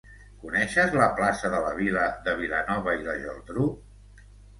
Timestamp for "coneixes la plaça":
0.43-1.51